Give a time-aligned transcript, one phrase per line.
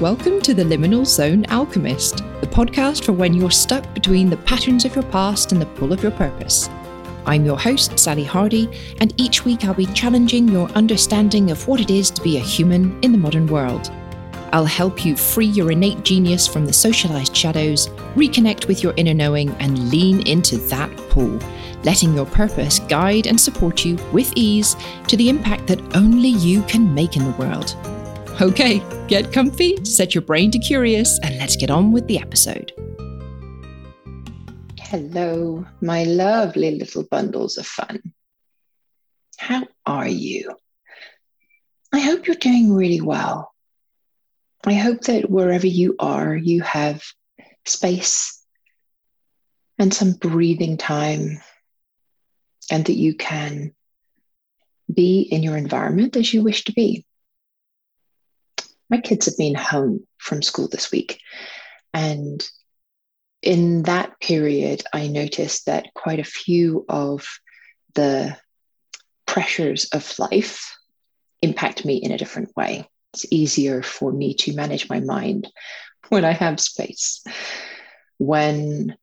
[0.00, 4.84] Welcome to the Liminal Zone Alchemist, the podcast for when you're stuck between the patterns
[4.84, 6.68] of your past and the pull of your purpose.
[7.26, 11.80] I'm your host, Sally Hardie, and each week I'll be challenging your understanding of what
[11.80, 13.92] it is to be a human in the modern world.
[14.52, 17.86] I'll help you free your innate genius from the socialized shadows,
[18.16, 21.38] reconnect with your inner knowing, and lean into that pull,
[21.84, 24.74] letting your purpose guide and support you with ease
[25.06, 27.76] to the impact that only you can make in the world.
[28.40, 32.72] Okay, get comfy, set your brain to curious, and let's get on with the episode.
[34.76, 38.02] Hello, my lovely little bundles of fun.
[39.38, 40.52] How are you?
[41.92, 43.52] I hope you're doing really well.
[44.66, 47.04] I hope that wherever you are, you have
[47.66, 48.44] space
[49.78, 51.40] and some breathing time,
[52.68, 53.72] and that you can
[54.92, 57.06] be in your environment as you wish to be
[58.90, 61.20] my kids have been home from school this week.
[61.92, 62.46] And
[63.42, 67.26] in that period, I noticed that quite a few of
[67.94, 68.36] the
[69.26, 70.76] pressures of life
[71.42, 72.88] impact me in a different way.
[73.12, 75.48] It's easier for me to manage my mind
[76.08, 77.22] when I have space.
[78.18, 78.96] When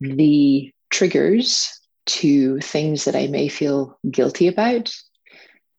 [0.00, 4.92] the triggers to things that I may feel guilty about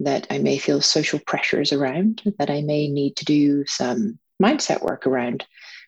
[0.04, 4.82] that I may feel social pressures around, that I may need to do some mindset
[4.82, 5.46] work around.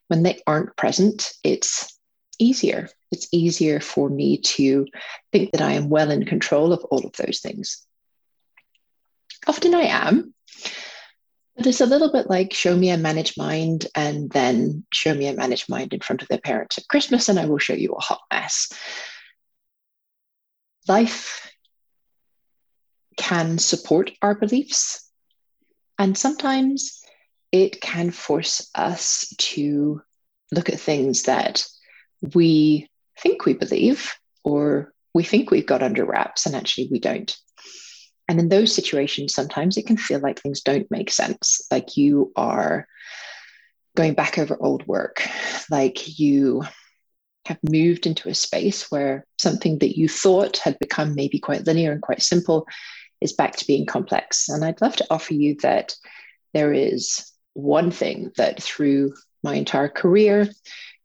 [0.07, 1.97] When they aren't present, it's
[2.39, 2.89] easier.
[3.11, 4.85] It's easier for me to
[5.31, 7.85] think that I am well in control of all of those things.
[9.47, 10.33] Often I am,
[11.55, 15.27] but it's a little bit like show me a managed mind and then show me
[15.27, 17.93] a managed mind in front of their parents at Christmas, and I will show you
[17.93, 18.71] a hot mess.
[20.87, 21.44] Life
[23.17, 25.09] can support our beliefs.
[25.97, 27.01] And sometimes
[27.51, 30.01] it can force us to
[30.51, 31.65] look at things that
[32.33, 34.13] we think we believe
[34.43, 37.35] or we think we've got under wraps and actually we don't.
[38.27, 42.31] And in those situations, sometimes it can feel like things don't make sense, like you
[42.35, 42.87] are
[43.95, 45.27] going back over old work,
[45.69, 46.63] like you
[47.45, 51.91] have moved into a space where something that you thought had become maybe quite linear
[51.91, 52.67] and quite simple
[53.25, 54.47] is back to being complex.
[54.47, 55.95] And I'd love to offer you that
[56.53, 59.13] there is one thing that through
[59.43, 60.49] my entire career,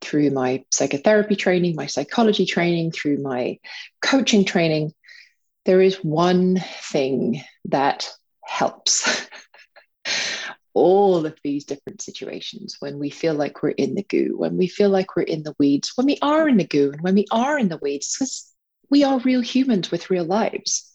[0.01, 3.59] through my psychotherapy training, my psychology training, through my
[4.01, 4.93] coaching training,
[5.65, 8.09] there is one thing that
[8.45, 9.27] helps
[10.73, 14.69] all of these different situations when we feel like we're in the goo, when we
[14.69, 17.27] feel like we're in the weeds, when we are in the goo, and when we
[17.31, 18.53] are in the weeds, because
[18.89, 20.90] we are real humans with real lives.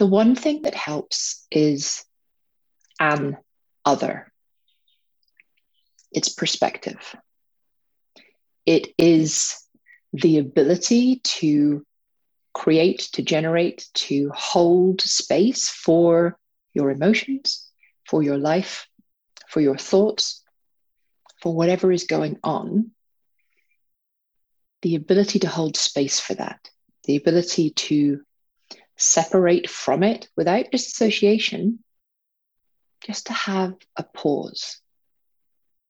[0.00, 2.02] The one thing that helps is
[2.98, 3.36] an
[3.84, 4.32] other.
[6.10, 7.14] It's perspective.
[8.64, 9.62] It is
[10.14, 11.84] the ability to
[12.54, 16.38] create, to generate, to hold space for
[16.72, 17.68] your emotions,
[18.08, 18.86] for your life,
[19.50, 20.42] for your thoughts,
[21.42, 22.92] for whatever is going on.
[24.80, 26.70] The ability to hold space for that,
[27.04, 28.22] the ability to
[29.00, 31.78] separate from it without disassociation,
[33.04, 34.78] just to have a pause,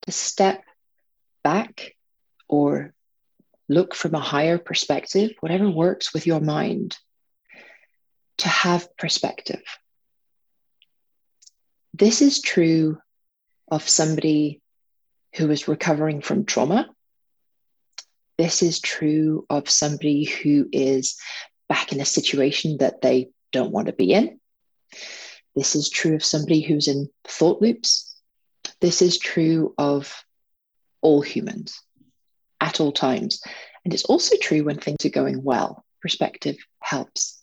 [0.02, 0.62] to step
[1.42, 1.96] back
[2.48, 2.94] or
[3.68, 6.96] look from a higher perspective, whatever works with your mind,
[8.38, 9.62] to have perspective.
[11.92, 12.98] This is true
[13.70, 14.62] of somebody
[15.34, 16.88] who is recovering from trauma.
[18.38, 21.18] This is true of somebody who is
[21.70, 24.40] back in a situation that they don't want to be in.
[25.54, 28.16] This is true of somebody who's in thought loops.
[28.80, 30.24] This is true of
[31.00, 31.80] all humans
[32.60, 33.40] at all times.
[33.84, 35.84] And it's also true when things are going well.
[36.02, 37.38] Perspective helps.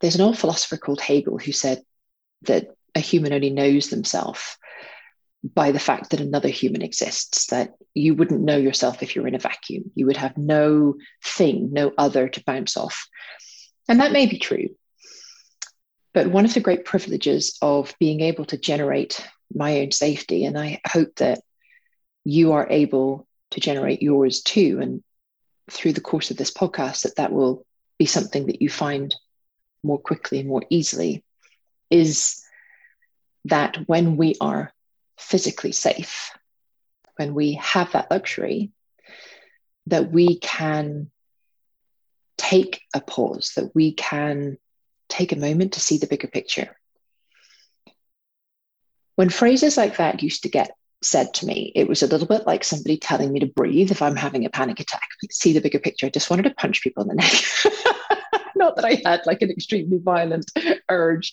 [0.00, 1.82] There's an old philosopher called Hegel who said
[2.42, 4.58] that a human only knows themselves
[5.42, 9.34] by the fact that another human exists, that you wouldn't know yourself if you're in
[9.34, 9.90] a vacuum.
[9.94, 10.94] You would have no
[11.24, 13.08] thing, no other to bounce off.
[13.88, 14.68] And that may be true.
[16.14, 20.58] But one of the great privileges of being able to generate my own safety, and
[20.58, 21.40] I hope that
[22.24, 24.78] you are able to generate yours too.
[24.80, 25.02] And
[25.70, 27.66] through the course of this podcast, that that will
[27.98, 29.14] be something that you find
[29.82, 31.24] more quickly and more easily,
[31.90, 32.42] is
[33.46, 34.72] that when we are
[35.22, 36.32] physically safe,
[37.16, 38.72] when we have that luxury,
[39.86, 41.10] that we can
[42.36, 44.58] take a pause, that we can
[45.08, 46.76] take a moment to see the bigger picture.
[49.16, 50.72] When phrases like that used to get
[51.02, 54.02] said to me, it was a little bit like somebody telling me to breathe if
[54.02, 55.08] I'm having a panic attack.
[55.30, 56.06] See the bigger picture.
[56.06, 57.14] I just wanted to punch people in the
[58.34, 58.54] neck.
[58.56, 60.50] Not that I had like an extremely violent
[60.88, 61.32] urge,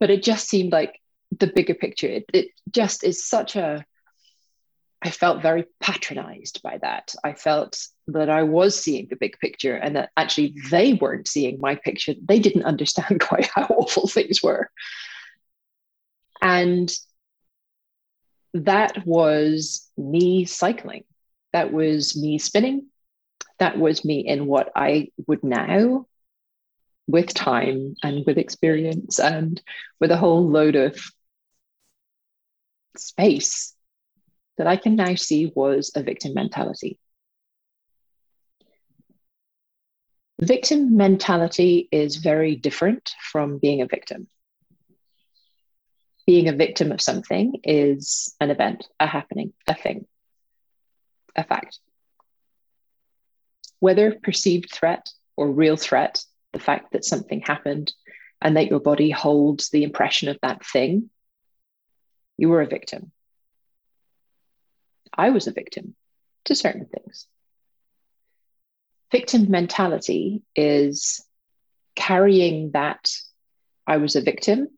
[0.00, 1.00] but it just seemed like
[1.38, 2.08] the bigger picture.
[2.08, 3.84] It, it just is such a,
[5.02, 7.14] I felt very patronized by that.
[7.22, 11.58] I felt that I was seeing the big picture and that actually they weren't seeing
[11.60, 12.14] my picture.
[12.20, 14.70] They didn't understand quite how awful things were.
[16.40, 16.92] And
[18.54, 21.04] that was me cycling.
[21.52, 22.86] That was me spinning.
[23.58, 26.06] That was me in what I would now,
[27.08, 29.60] with time and with experience and
[29.98, 31.00] with a whole load of
[32.96, 33.74] space
[34.56, 36.98] that I can now see was a victim mentality.
[40.40, 44.28] Victim mentality is very different from being a victim
[46.28, 50.06] being a victim of something is an event, a happening, a thing,
[51.34, 51.78] a fact.
[53.80, 55.08] Whether perceived threat
[55.38, 57.94] or real threat, the fact that something happened
[58.42, 61.08] and that your body holds the impression of that thing,
[62.38, 63.12] you were a victim.
[65.12, 65.94] I was a victim
[66.44, 67.26] to certain things.
[69.10, 71.24] Victim mentality is
[71.96, 73.10] carrying that
[73.86, 74.68] I was a victim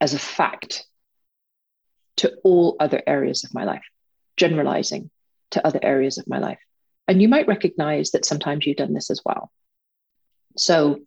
[0.00, 0.84] as a fact
[2.16, 3.84] to all other areas of my life,
[4.36, 5.10] generalizing
[5.50, 6.58] to other areas of my life.
[7.06, 9.52] And you might recognize that sometimes you've done this as well.
[10.56, 11.00] So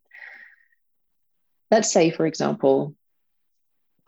[1.70, 2.96] let's say, for example,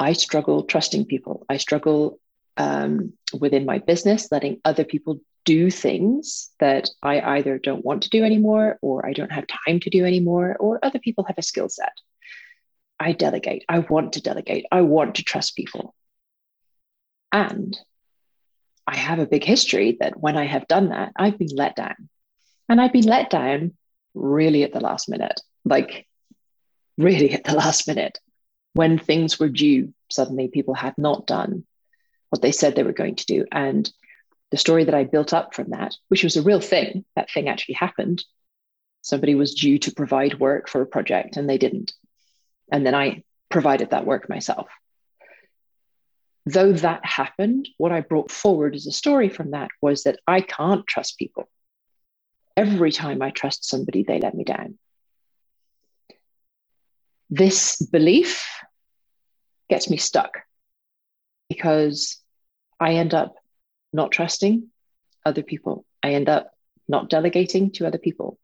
[0.04, 1.46] I struggle trusting people.
[1.50, 2.20] I struggle
[2.58, 8.10] um, within my business, letting other people do things that I either don't want to
[8.10, 11.42] do anymore, or I don't have time to do anymore, or other people have a
[11.42, 11.94] skill set.
[13.00, 13.64] I delegate.
[13.70, 14.66] I want to delegate.
[14.72, 15.96] I want to trust people.
[17.32, 17.78] And
[18.86, 22.10] I have a big history that when I have done that, I've been let down.
[22.68, 23.74] And I've been let down
[24.14, 26.06] really at the last minute, like
[26.98, 28.20] really at the last minute.
[28.74, 31.66] When things were due, suddenly people had not done
[32.34, 33.46] what they said they were going to do.
[33.52, 33.88] And
[34.50, 37.48] the story that I built up from that, which was a real thing, that thing
[37.48, 38.24] actually happened.
[39.04, 41.94] Somebody was due to provide work for a project and they didn't.
[42.72, 44.68] And then I provided that work myself.
[46.48, 50.42] Though that happened, what I brought forward as a story from that was that I
[50.42, 51.48] can't trust people.
[52.58, 54.80] Every time I trust somebody, they let me down.
[57.36, 58.48] This belief
[59.68, 60.38] gets me stuck
[61.50, 62.22] because
[62.80, 63.34] I end up
[63.92, 64.68] not trusting
[65.26, 65.84] other people.
[66.04, 66.52] I end up
[66.88, 68.38] not delegating to other people.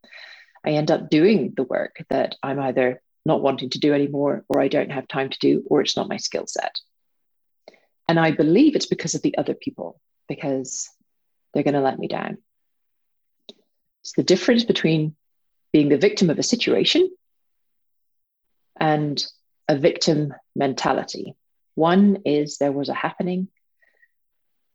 [0.66, 4.60] I end up doing the work that I'm either not wanting to do anymore, or
[4.60, 6.80] I don't have time to do, or it's not my skill set.
[8.08, 10.90] And I believe it's because of the other people, because
[11.54, 12.40] they're going to let me down.
[14.02, 15.16] It's the difference between
[15.72, 17.12] being the victim of a situation
[18.80, 19.24] and
[19.68, 21.36] a victim mentality.
[21.76, 23.48] One is there was a happening,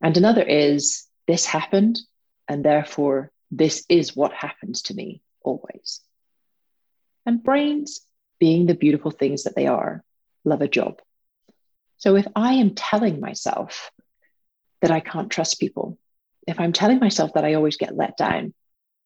[0.01, 1.99] and another is this happened,
[2.49, 6.01] and therefore this is what happens to me always.
[7.27, 8.01] And brains
[8.39, 10.05] being the beautiful things that they are,
[10.45, 11.01] love a job.
[11.97, 13.91] So if I am telling myself
[14.83, 15.99] that I can't trust people,
[16.47, 18.53] if I'm telling myself that I always get let down,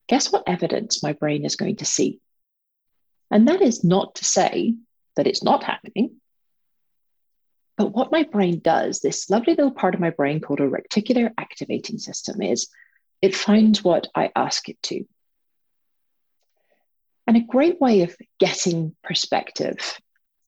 [0.08, 2.20] guess what evidence my brain is going to see?
[3.30, 4.74] And that is not to say
[5.18, 6.12] that it's not happening.
[7.76, 11.32] But what my brain does, this lovely little part of my brain called a reticular
[11.36, 12.68] activating system, is
[13.20, 15.04] it finds what I ask it to.
[17.26, 20.00] And a great way of getting perspective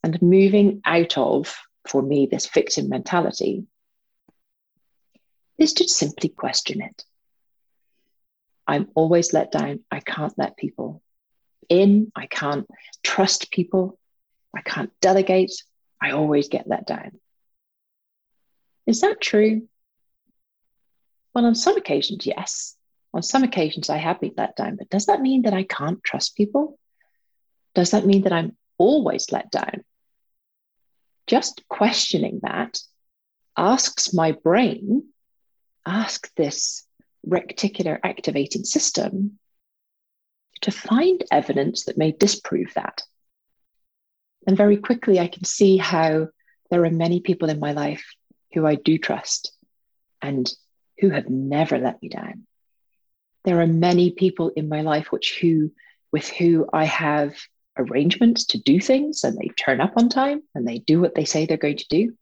[0.02, 1.54] and moving out of,
[1.86, 3.66] for me, this victim mentality
[5.58, 7.04] is to simply question it.
[8.68, 9.80] I'm always let down.
[9.90, 11.02] I can't let people
[11.68, 12.12] in.
[12.14, 12.66] I can't
[13.02, 13.99] trust people.
[14.54, 15.52] I can't delegate.
[16.02, 17.12] I always get let down.
[18.86, 19.68] Is that true?
[21.34, 22.76] Well, on some occasions, yes
[23.12, 26.02] on some occasions I have been let down, but does that mean that I can't
[26.02, 26.78] trust people?
[27.74, 29.84] Does that mean that I'm always let down?
[31.26, 32.78] Just questioning that
[33.56, 35.04] asks my brain,
[35.86, 36.86] ask this
[37.26, 39.38] reticular activating system
[40.62, 43.02] to find evidence that may disprove that.
[44.46, 46.28] And very quickly, I can see how
[46.70, 48.04] there are many people in my life
[48.52, 49.52] who I do trust
[50.22, 50.50] and
[50.98, 52.46] who have never let me down
[53.44, 55.72] there are many people in my life which who
[56.12, 57.34] with who I have
[57.78, 61.24] arrangements to do things and they turn up on time and they do what they
[61.24, 62.14] say they're going to do.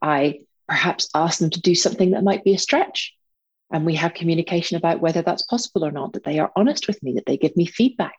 [0.00, 3.14] I perhaps ask them to do something that might be a stretch.
[3.72, 7.02] And we have communication about whether that's possible or not, that they are honest with
[7.02, 8.14] me, that they give me feedback.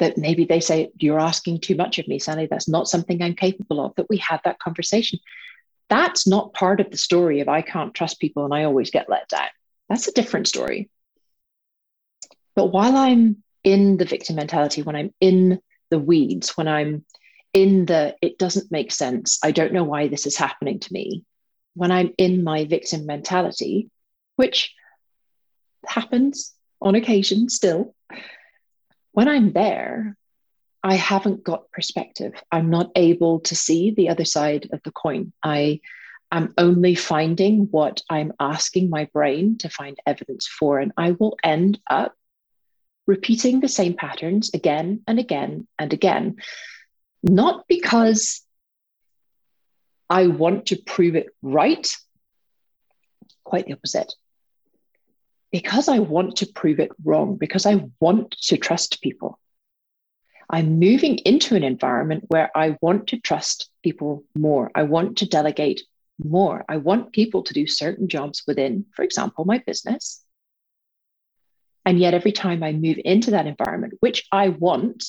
[0.00, 2.46] That maybe they say, You're asking too much of me, Sally.
[2.46, 3.94] That's not something I'm capable of.
[3.96, 5.18] That we have that conversation.
[5.88, 9.08] That's not part of the story of I can't trust people and I always get
[9.08, 9.48] let down.
[9.88, 10.90] That's a different story.
[12.56, 15.60] But while I'm in the victim mentality, when I'm in
[15.90, 17.04] the weeds, when I'm
[17.52, 21.24] in the it doesn't make sense, I don't know why this is happening to me,
[21.74, 23.90] when I'm in my victim mentality,
[24.36, 24.74] which
[25.86, 27.94] happens on occasion still,
[29.14, 30.16] when I'm there,
[30.82, 32.34] I haven't got perspective.
[32.50, 35.32] I'm not able to see the other side of the coin.
[35.42, 35.80] I
[36.32, 41.36] am only finding what I'm asking my brain to find evidence for, and I will
[41.44, 42.14] end up
[43.06, 46.36] repeating the same patterns again and again and again,
[47.22, 48.42] not because
[50.10, 51.96] I want to prove it right,
[53.44, 54.12] quite the opposite.
[55.54, 59.38] Because I want to prove it wrong, because I want to trust people.
[60.50, 64.72] I'm moving into an environment where I want to trust people more.
[64.74, 65.82] I want to delegate
[66.18, 66.64] more.
[66.68, 70.24] I want people to do certain jobs within, for example, my business.
[71.86, 75.04] And yet, every time I move into that environment, which I want,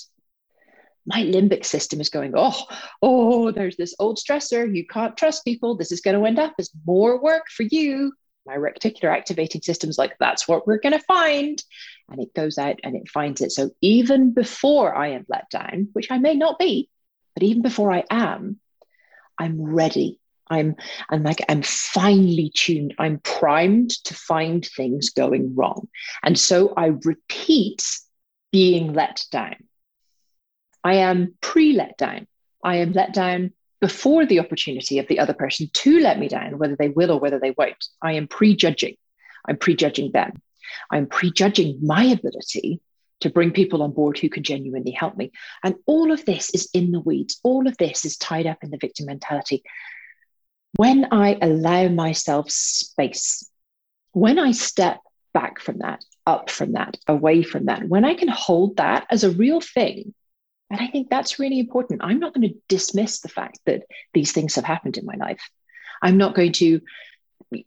[1.08, 2.62] my limbic system is going, oh,
[3.02, 4.64] oh, there's this old stressor.
[4.76, 5.76] You can't trust people.
[5.76, 8.14] This is going to end up as more work for you.
[8.46, 11.62] My reticular activating system's like, that's what we're going to find.
[12.10, 13.52] And it goes out and it finds it.
[13.52, 16.90] So even before I am let down, which I may not be,
[17.34, 18.60] but even before I am,
[19.40, 20.76] I'm ready I'm
[21.10, 22.94] I'm like I'm finely tuned.
[23.00, 25.88] I'm primed to find things going wrong.
[26.24, 27.84] And so I repeat
[28.52, 29.56] being let down.
[30.84, 32.28] I am pre-let down.
[32.64, 36.58] I am let down before the opportunity of the other person to let me down,
[36.58, 37.86] whether they will or whether they won't.
[38.02, 38.96] I am prejudging.
[39.48, 40.42] I'm prejudging them.
[40.92, 42.82] I'm prejudging my ability
[43.22, 45.32] to bring people on board who can genuinely help me.
[45.64, 47.40] And all of this is in the weeds.
[47.44, 49.64] All of this is tied up in the victim mentality
[50.76, 53.50] when I allow myself space,
[54.12, 55.00] when I step
[55.34, 59.24] back from that, up from that, away from that, when I can hold that as
[59.24, 60.14] a real thing,
[60.76, 62.02] and I think that's really important.
[62.04, 65.40] I'm not going to dismiss the fact that these things have happened in my life.
[66.02, 66.82] I'm not going to,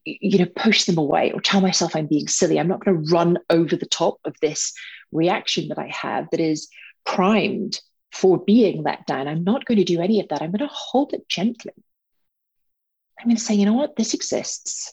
[0.04, 2.60] you know, push them away or tell myself I'm being silly.
[2.60, 4.74] I'm not going to run over the top of this
[5.10, 6.68] reaction that I have that is
[7.06, 7.80] primed
[8.12, 9.26] for being let down.
[9.26, 10.42] I'm not going to do any of that.
[10.42, 11.72] I'm going to hold it gently.
[13.18, 14.92] I'm going to say, you know what, this exists.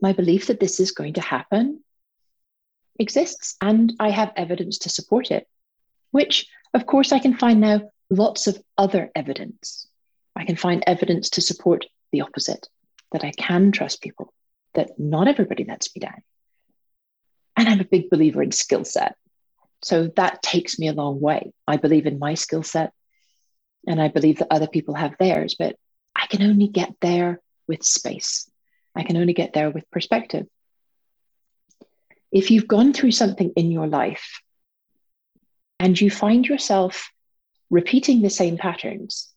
[0.00, 1.84] My belief that this is going to happen
[2.98, 5.46] exists, and I have evidence to support it,
[6.14, 9.88] which, of course, I can find now lots of other evidence.
[10.36, 12.68] I can find evidence to support the opposite
[13.10, 14.32] that I can trust people,
[14.74, 16.22] that not everybody lets me down.
[17.56, 19.16] And I'm a big believer in skill set.
[19.82, 21.52] So that takes me a long way.
[21.66, 22.92] I believe in my skill set
[23.84, 25.74] and I believe that other people have theirs, but
[26.14, 28.48] I can only get there with space.
[28.94, 30.46] I can only get there with perspective.
[32.30, 34.40] If you've gone through something in your life
[35.84, 37.10] and you find yourself
[37.68, 39.28] repeating the same patterns,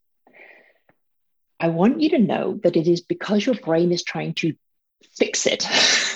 [1.59, 4.53] I want you to know that it is because your brain is trying to
[5.17, 5.67] fix it.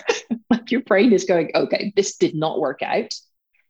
[0.50, 3.14] like your brain is going, okay, this did not work out.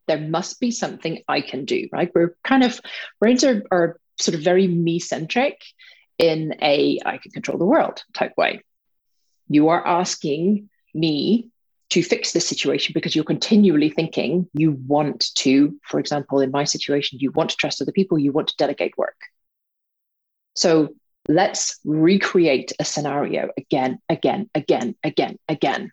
[0.08, 2.12] There must be something I can do, right?
[2.14, 2.80] We're kind of,
[3.20, 5.60] brains are, are sort of very me centric
[6.20, 8.62] in a I can control the world type way.
[9.48, 11.50] You are asking me
[11.92, 16.64] to fix this situation because you're continually thinking you want to, for example, in my
[16.64, 19.18] situation, you want to trust other people, you want to delegate work.
[20.56, 20.96] So
[21.28, 25.92] let's recreate a scenario again, again, again, again, again,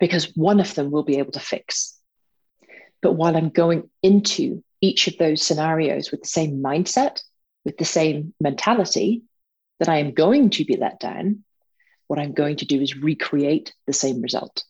[0.00, 1.98] because one of them will be able to fix.
[3.02, 7.20] But while I'm going into each of those scenarios with the same mindset,
[7.66, 9.24] with the same mentality
[9.78, 11.44] that I am going to be let down,
[12.06, 14.64] what I'm going to do is recreate the same result.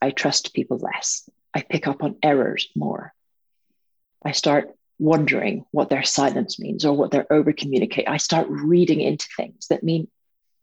[0.00, 1.28] I trust people less.
[1.54, 3.12] I pick up on errors more.
[4.24, 8.08] I start wondering what their silence means or what their over communicate.
[8.08, 10.08] I start reading into things that mean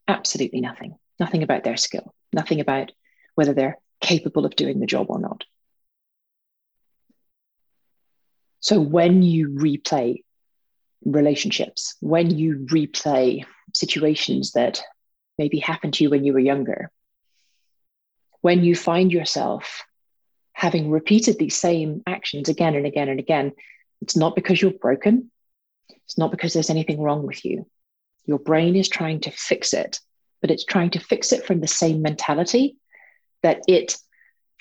[0.08, 2.92] absolutely nothing, nothing about their skill, nothing about
[3.36, 5.44] whether they're capable of doing the job or not.
[8.60, 10.24] So when you replay
[11.06, 14.82] relationships, when you replay situations that
[15.38, 16.90] maybe happened to you when you were younger,
[18.46, 19.82] when you find yourself
[20.54, 23.52] having repeated these same actions again and again and again,
[24.04, 25.32] it's not because you're broken.
[26.06, 27.66] It's not because there's anything wrong with you.
[28.26, 30.00] Your brain is trying to fix it,
[30.42, 32.78] but it's trying to fix it from the same mentality
[33.42, 33.98] that it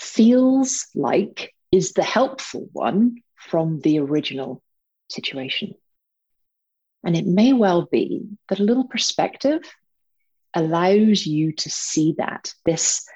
[0.00, 4.62] feels like is the helpful one from the original
[5.10, 5.74] situation.
[7.04, 9.60] And it may well be that a little perspective
[10.54, 13.06] allows you to see that, this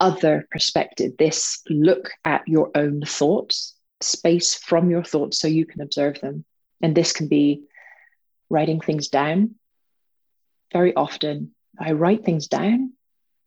[0.00, 5.80] other perspective, this look at your own thoughts, space from your thoughts so you can
[5.80, 6.44] observe them.
[6.80, 7.64] And this can be
[8.48, 9.56] writing things down.
[10.72, 12.92] Very often, I write things down,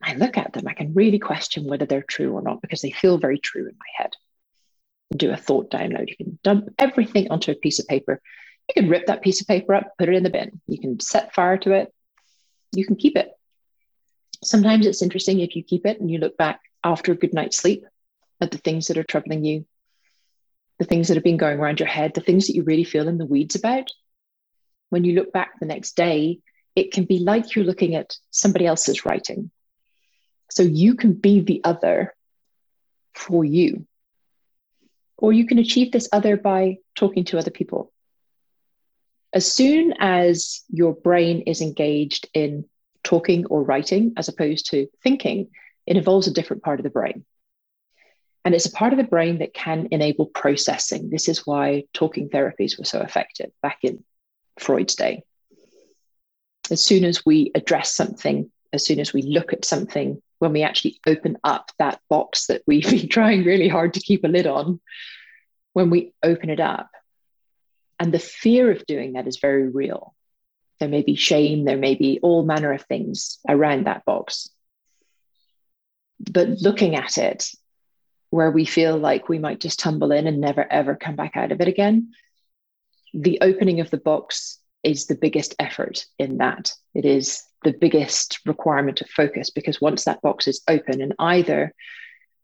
[0.02, 2.92] I look at them, I can really question whether they're true or not because they
[2.92, 4.12] feel very true in my head.
[5.16, 6.10] Do a thought download.
[6.10, 8.22] You can dump everything onto a piece of paper.
[8.70, 10.62] You can rip that piece of paper up, put it in the bin.
[10.68, 11.94] You can set fire to it.
[12.74, 13.32] You can keep it.
[14.44, 17.58] Sometimes it's interesting if you keep it and you look back after a good night's
[17.58, 17.86] sleep
[18.40, 19.66] at the things that are troubling you,
[20.80, 23.08] the things that have been going around your head, the things that you really feel
[23.08, 23.92] in the weeds about.
[24.90, 26.40] When you look back the next day,
[26.76, 29.52] it can be like you're looking at somebody else's writing.
[30.50, 32.14] So you can be the other
[33.14, 33.86] for you.
[35.18, 37.92] Or you can achieve this other by talking to other people.
[39.34, 42.66] As soon as your brain is engaged in
[43.04, 45.50] talking or writing as opposed to thinking,
[45.86, 47.26] it involves a different part of the brain.
[48.44, 51.10] And it's a part of the brain that can enable processing.
[51.10, 54.04] This is why talking therapies were so effective back in
[54.60, 55.24] Freud's day.
[56.72, 60.64] As soon as we address something, as soon as we look at something, when we
[60.64, 64.48] actually open up that box that we've been trying really hard to keep a lid
[64.48, 64.80] on,
[65.74, 66.90] when we open it up,
[68.00, 70.16] and the fear of doing that is very real.
[70.82, 74.50] There may be shame, there may be all manner of things around that box.
[76.20, 77.52] But looking at it,
[78.32, 81.52] where we feel like we might just tumble in and never ever come back out
[81.52, 82.14] of it again,
[83.14, 86.74] the opening of the box is the biggest effort in that.
[86.96, 91.76] It is the biggest requirement of focus because once that box is open, and either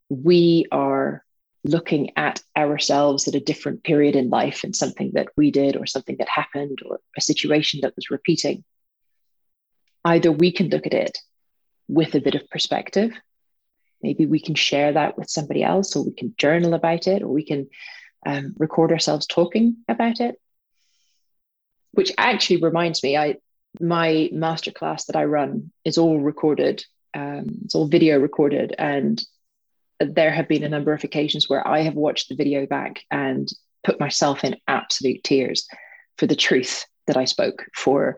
[0.09, 1.23] we are
[1.67, 5.85] looking at ourselves at a different period in life and something that we did or
[5.85, 8.63] something that happened or a situation that was repeating,
[10.05, 11.19] either we can look at it
[11.87, 13.11] with a bit of perspective.
[14.01, 17.29] Maybe we can share that with somebody else, or we can journal about it, or
[17.29, 17.69] we can
[18.25, 20.39] um, record ourselves talking about it.
[21.91, 23.37] Which actually reminds me, I
[23.79, 26.85] my masterclass that I run is all recorded.
[27.13, 29.23] Um, it's all video recorded, and
[29.99, 33.47] there have been a number of occasions where I have watched the video back and
[33.83, 35.67] put myself in absolute tears
[36.17, 38.17] for the truth that I spoke, for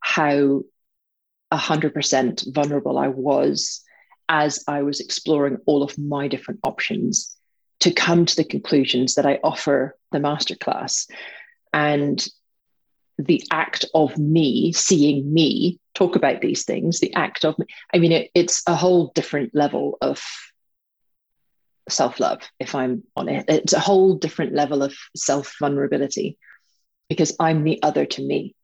[0.00, 0.62] how
[1.52, 3.82] 100% vulnerable I was
[4.28, 7.36] as I was exploring all of my different options
[7.80, 11.10] to come to the conclusions that I offer the masterclass.
[11.72, 12.24] And
[13.18, 17.98] the act of me seeing me talk about these things, the act of me, I
[17.98, 20.22] mean, it, it's a whole different level of
[21.90, 23.46] self love, if I'm honest.
[23.48, 26.38] It's a whole different level of self vulnerability
[27.08, 28.54] because I'm the other to me.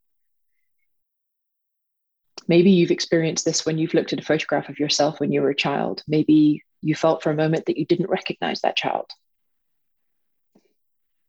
[2.49, 5.51] Maybe you've experienced this when you've looked at a photograph of yourself when you were
[5.51, 6.03] a child.
[6.07, 9.07] Maybe you felt for a moment that you didn't recognize that child.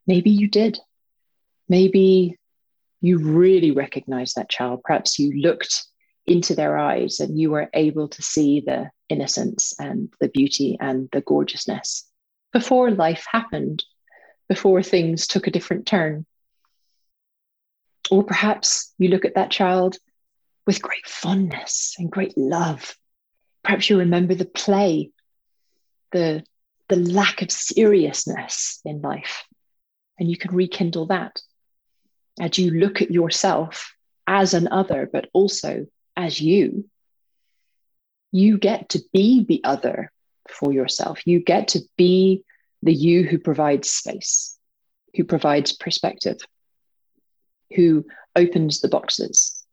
[0.06, 0.80] Maybe you did.
[1.68, 2.38] Maybe
[3.02, 4.82] you really recognized that child.
[4.84, 5.86] Perhaps you looked
[6.28, 11.10] into their eyes and you were able to see the innocence and the beauty and
[11.14, 12.06] the gorgeousness
[12.52, 13.84] before life happened,
[14.50, 16.26] before things took a different turn.
[18.12, 19.98] Or perhaps you look at that child
[20.66, 22.96] with great fondness and great love.
[23.64, 25.12] Perhaps you remember the play,
[26.12, 26.44] the,
[26.90, 29.46] the lack of seriousness in life,
[30.20, 31.42] and you can rekindle that
[32.40, 33.94] as you look at yourself
[34.26, 36.90] as an other, but also as you,
[38.32, 40.12] you get to be the other
[40.50, 41.26] for yourself.
[41.26, 42.44] You get to be
[42.82, 44.58] the you who provides space,
[45.16, 46.38] who provides perspective,
[47.76, 49.66] who opens the boxes,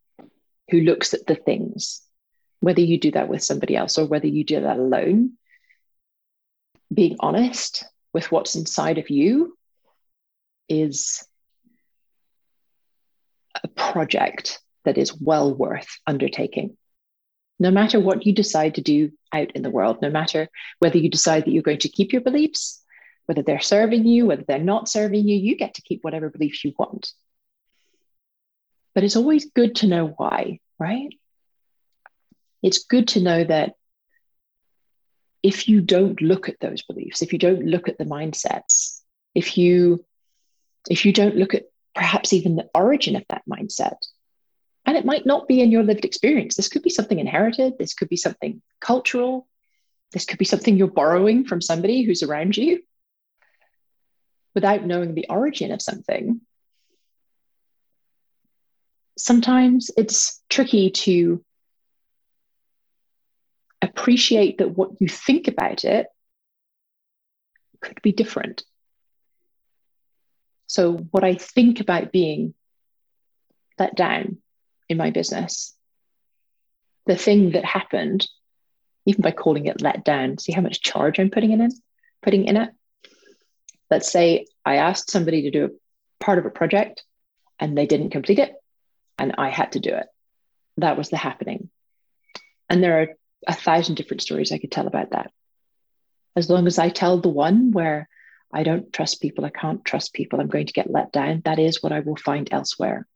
[0.71, 2.03] who looks at the things,
[2.61, 5.33] whether you do that with somebody else or whether you do that alone.
[6.93, 9.57] Being honest with what's inside of you
[10.69, 11.27] is
[13.63, 16.77] a project that is well worth undertaking.
[17.59, 21.09] No matter what you decide to do out in the world, no matter whether you
[21.09, 22.83] decide that you're going to keep your beliefs,
[23.27, 26.65] whether they're serving you, whether they're not serving you, you get to keep whatever beliefs
[26.65, 27.13] you want.
[28.95, 31.11] But it's always good to know why, right?
[32.63, 33.75] It's good to know that
[35.43, 39.01] if you don't look at those beliefs, if you don't look at the mindsets,
[39.35, 40.05] if you
[40.89, 43.97] if you don't look at perhaps even the origin of that mindset,
[44.87, 46.55] And it might not be in your lived experience.
[46.55, 47.79] This could be something inherited.
[47.79, 49.49] This could be something cultural.
[50.13, 52.83] This could be something you're borrowing from somebody who's around you
[54.55, 56.41] without knowing the origin of something.
[59.17, 61.45] Sometimes it's tricky to
[63.81, 66.07] appreciate that what you think about it
[67.81, 68.65] could be different.
[70.67, 72.55] So, what I think about being
[73.79, 74.39] let down
[74.95, 75.75] in my business,
[77.07, 78.27] the thing that happened,
[79.07, 81.75] even by calling it let down, see how much charge I'm putting in, it,
[82.23, 82.71] putting in it.
[83.91, 87.03] Let's say I asked somebody to do a part of a project
[87.59, 88.53] and they didn't complete it,
[89.19, 90.07] and I had to do it.
[90.79, 91.71] That was the happening.
[92.69, 93.09] And there are
[93.47, 95.31] a thousand different stories I could tell about that.
[96.35, 98.09] As long as I tell the one where
[98.53, 101.59] I don't trust people, I can't trust people, I'm going to get let down, that
[101.59, 103.07] is what I will find elsewhere.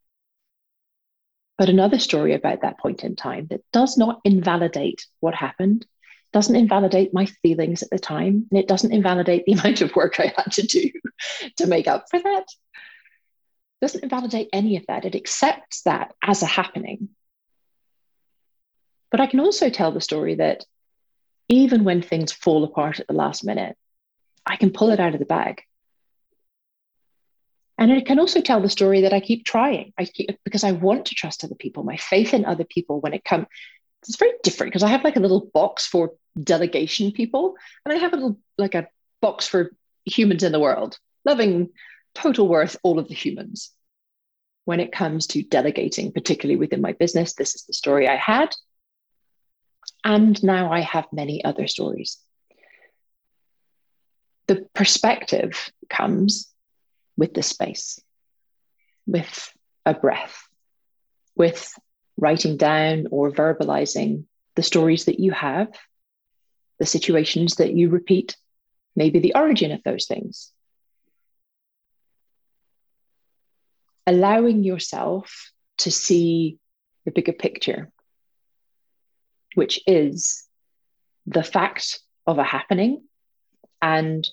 [1.59, 5.85] But another story about that point in time that does not invalidate what happened,
[6.33, 10.21] doesn't invalidate my feelings at the time, and it doesn't invalidate the amount of work
[10.21, 10.91] I had to do
[11.57, 12.45] to make up for that.
[13.81, 15.05] Doesn't invalidate any of that.
[15.05, 17.11] It accepts that as a happening.
[19.11, 20.65] But I can also tell the story that
[21.49, 23.77] even when things fall apart at the last minute,
[24.47, 25.63] I can pull it out of the bag.
[27.79, 29.93] And it can also tell the story that I keep trying.
[29.97, 31.85] I keep, because I want to trust other people.
[31.85, 33.47] My faith in other people when it comes,
[34.03, 36.13] it's very different because I have like a little box for
[36.43, 38.89] delegation people, and I have a little like a
[39.21, 39.71] box for
[40.05, 41.71] humans in the world, loving
[42.15, 43.71] total worth all of the humans.
[44.65, 48.55] When it comes to delegating, particularly within my business, this is the story I had.
[50.05, 52.19] And now I have many other stories.
[54.47, 56.48] The perspective comes
[57.19, 58.01] with the space,
[59.07, 59.53] with
[59.85, 60.49] a breath,
[61.37, 61.71] with
[62.17, 64.25] writing down or verbalizing
[64.57, 65.69] the stories that you have,
[66.79, 68.39] the situations that you repeat,
[68.97, 70.51] maybe the origin of those things.
[74.07, 76.57] Allowing yourself to see
[77.05, 77.91] the bigger picture
[79.59, 80.47] which is
[81.27, 83.03] the fact of a happening
[83.83, 84.29] and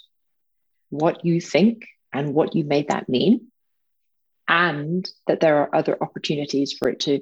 [0.89, 3.51] what you think and what you made that mean,
[4.47, 7.21] and that there are other opportunities for it to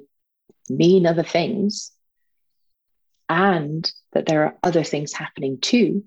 [0.68, 1.92] mean other things,
[3.28, 6.04] and that there are other things happening too.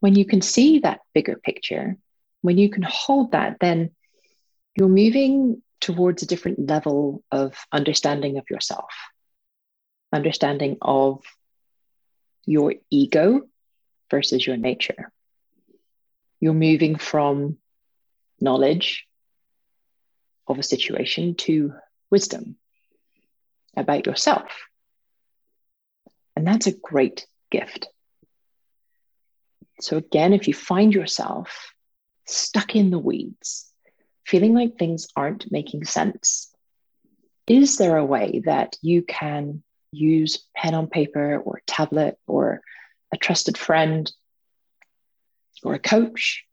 [0.00, 1.96] When you can see that bigger picture,
[2.42, 3.90] when you can hold that, then
[4.76, 8.90] you're moving towards a different level of understanding of yourself
[10.14, 11.22] understanding of
[12.46, 13.42] your ego
[14.10, 15.10] versus your nature.
[16.44, 17.56] You're moving from
[18.38, 19.06] knowledge
[20.46, 21.72] of a situation to
[22.10, 22.56] wisdom
[23.74, 24.52] about yourself.
[26.36, 27.88] And that's a great gift.
[29.80, 31.72] So, again, if you find yourself
[32.26, 33.72] stuck in the weeds,
[34.26, 36.54] feeling like things aren't making sense,
[37.46, 42.60] is there a way that you can use pen on paper or tablet or
[43.14, 44.12] a trusted friend
[45.64, 46.44] or a coach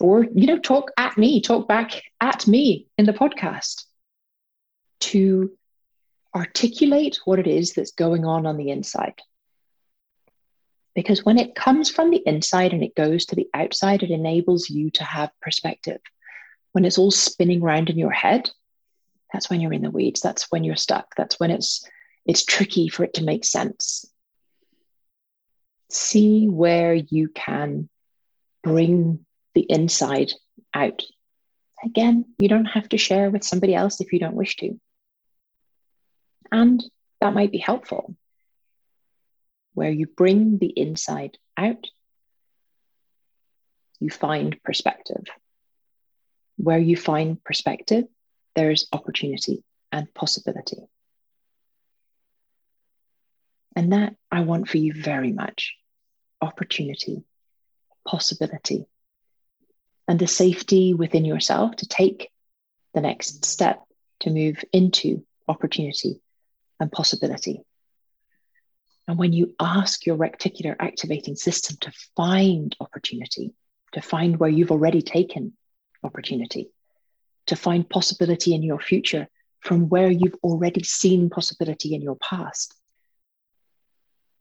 [0.00, 3.84] or you know talk at me talk back at me in the podcast
[5.00, 5.52] to
[6.34, 9.20] articulate what it is that's going on on the inside.
[10.94, 14.68] Because when it comes from the inside and it goes to the outside it enables
[14.68, 16.00] you to have perspective.
[16.72, 18.50] When it's all spinning around in your head
[19.32, 20.20] that's when you're in the weeds.
[20.20, 21.14] That's when you're stuck.
[21.16, 21.84] That's when it's
[22.26, 24.04] it's tricky for it to make sense.
[25.94, 27.90] See where you can
[28.62, 30.32] bring the inside
[30.72, 31.02] out.
[31.84, 34.80] Again, you don't have to share with somebody else if you don't wish to.
[36.50, 36.82] And
[37.20, 38.16] that might be helpful.
[39.74, 41.86] Where you bring the inside out,
[44.00, 45.24] you find perspective.
[46.56, 48.04] Where you find perspective,
[48.56, 50.78] there's opportunity and possibility.
[53.76, 55.74] And that I want for you very much
[56.42, 57.24] opportunity,
[58.06, 58.86] possibility,
[60.08, 62.30] and the safety within yourself to take
[62.92, 63.82] the next step
[64.20, 66.20] to move into opportunity
[66.80, 67.62] and possibility.
[69.08, 73.54] And when you ask your reticular activating system to find opportunity,
[73.92, 75.52] to find where you've already taken
[76.04, 76.70] opportunity,
[77.46, 79.28] to find possibility in your future
[79.60, 82.74] from where you've already seen possibility in your past,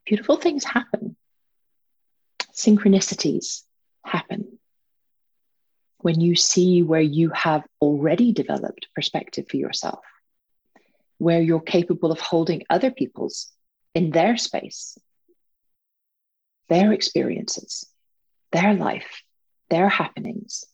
[0.06, 1.16] beautiful things happen.
[2.54, 3.64] Synchronicities
[4.06, 4.60] happen.
[6.02, 10.04] when you see where you have already developed perspective for yourself,
[11.18, 13.52] where you're capable of holding other people's
[13.94, 14.98] in their space,
[16.70, 17.88] their experiences,
[18.52, 19.22] their life,
[19.70, 20.66] their happenings,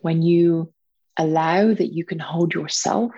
[0.00, 0.72] when you
[1.16, 3.12] allow that you can hold yourself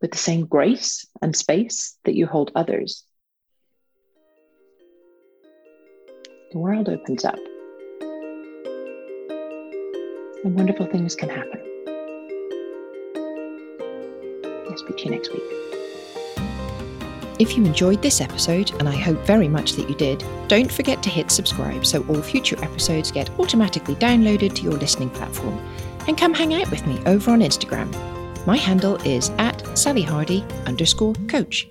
[0.00, 3.04] with the same grace and space that you hold others,
[6.54, 7.38] the world opens up
[10.44, 11.60] and wonderful things can happen.
[14.70, 15.42] I'll speak to you next week.
[17.40, 21.02] If you enjoyed this episode, and I hope very much that you did, don't forget
[21.02, 25.58] to hit subscribe so all future episodes get automatically downloaded to your listening platform.
[26.06, 27.92] And come hang out with me over on Instagram.
[28.46, 31.68] My handle is at Sally Hardie underscore coach.